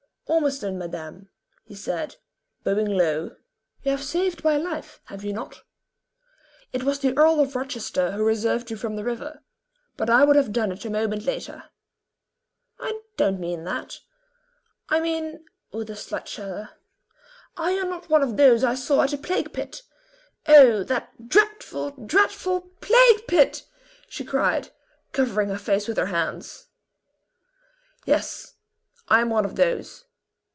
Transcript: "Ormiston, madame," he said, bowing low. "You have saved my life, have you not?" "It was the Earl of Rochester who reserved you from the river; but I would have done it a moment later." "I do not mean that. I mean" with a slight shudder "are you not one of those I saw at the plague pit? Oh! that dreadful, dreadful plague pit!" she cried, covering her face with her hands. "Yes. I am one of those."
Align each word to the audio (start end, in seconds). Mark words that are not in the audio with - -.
"Ormiston, 0.27 0.77
madame," 0.77 1.27
he 1.65 1.75
said, 1.75 2.15
bowing 2.63 2.85
low. 2.89 3.35
"You 3.83 3.91
have 3.91 4.01
saved 4.01 4.45
my 4.45 4.55
life, 4.55 5.01
have 5.07 5.25
you 5.25 5.33
not?" 5.33 5.63
"It 6.71 6.83
was 6.83 6.99
the 6.99 7.13
Earl 7.17 7.41
of 7.41 7.53
Rochester 7.53 8.13
who 8.13 8.23
reserved 8.23 8.71
you 8.71 8.77
from 8.77 8.95
the 8.95 9.03
river; 9.03 9.43
but 9.97 10.09
I 10.09 10.23
would 10.23 10.37
have 10.37 10.53
done 10.53 10.71
it 10.71 10.85
a 10.85 10.89
moment 10.89 11.25
later." 11.25 11.65
"I 12.79 13.01
do 13.17 13.31
not 13.31 13.41
mean 13.41 13.65
that. 13.65 13.99
I 14.87 15.01
mean" 15.01 15.45
with 15.73 15.89
a 15.89 15.97
slight 15.97 16.29
shudder 16.29 16.69
"are 17.57 17.71
you 17.73 17.83
not 17.83 18.09
one 18.09 18.23
of 18.23 18.37
those 18.37 18.63
I 18.63 18.73
saw 18.75 19.01
at 19.01 19.09
the 19.11 19.17
plague 19.17 19.51
pit? 19.51 19.81
Oh! 20.47 20.81
that 20.85 21.27
dreadful, 21.27 21.91
dreadful 21.91 22.61
plague 22.79 23.27
pit!" 23.27 23.65
she 24.07 24.23
cried, 24.23 24.69
covering 25.11 25.49
her 25.49 25.57
face 25.57 25.89
with 25.89 25.97
her 25.97 26.05
hands. 26.05 26.67
"Yes. 28.05 28.53
I 29.09 29.19
am 29.19 29.29
one 29.29 29.43
of 29.43 29.57
those." 29.57 30.05